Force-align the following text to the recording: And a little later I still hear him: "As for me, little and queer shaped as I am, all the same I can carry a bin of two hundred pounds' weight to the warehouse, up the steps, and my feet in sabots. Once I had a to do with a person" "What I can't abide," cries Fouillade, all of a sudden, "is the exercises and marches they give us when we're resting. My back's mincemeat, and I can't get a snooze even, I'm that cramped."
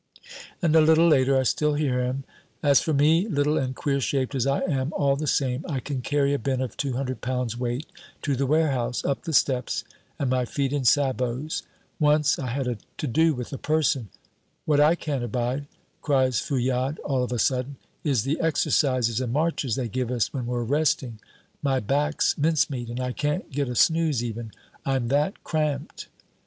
And 0.63 0.75
a 0.75 0.81
little 0.81 1.07
later 1.07 1.39
I 1.39 1.43
still 1.43 1.75
hear 1.75 2.03
him: 2.03 2.23
"As 2.63 2.81
for 2.81 2.91
me, 2.91 3.27
little 3.27 3.59
and 3.59 3.75
queer 3.75 4.01
shaped 4.01 4.33
as 4.33 4.47
I 4.47 4.61
am, 4.61 4.91
all 4.93 5.15
the 5.15 5.27
same 5.27 5.63
I 5.69 5.79
can 5.79 6.01
carry 6.01 6.33
a 6.33 6.39
bin 6.39 6.59
of 6.59 6.75
two 6.75 6.93
hundred 6.93 7.21
pounds' 7.21 7.55
weight 7.55 7.85
to 8.23 8.35
the 8.35 8.47
warehouse, 8.47 9.05
up 9.05 9.25
the 9.25 9.31
steps, 9.31 9.83
and 10.17 10.27
my 10.27 10.43
feet 10.43 10.73
in 10.73 10.85
sabots. 10.85 11.61
Once 11.99 12.39
I 12.39 12.47
had 12.47 12.67
a 12.67 12.79
to 12.97 13.05
do 13.05 13.35
with 13.35 13.53
a 13.53 13.59
person" 13.59 14.09
"What 14.65 14.79
I 14.79 14.95
can't 14.95 15.23
abide," 15.23 15.67
cries 16.01 16.39
Fouillade, 16.39 16.97
all 17.05 17.21
of 17.23 17.31
a 17.31 17.37
sudden, 17.37 17.75
"is 18.03 18.23
the 18.23 18.39
exercises 18.39 19.21
and 19.21 19.31
marches 19.31 19.75
they 19.75 19.87
give 19.87 20.09
us 20.09 20.33
when 20.33 20.47
we're 20.47 20.63
resting. 20.63 21.19
My 21.61 21.79
back's 21.79 22.35
mincemeat, 22.39 22.89
and 22.89 22.99
I 22.99 23.11
can't 23.11 23.51
get 23.51 23.69
a 23.69 23.75
snooze 23.75 24.23
even, 24.23 24.51
I'm 24.83 25.09
that 25.09 25.43
cramped." 25.43 26.07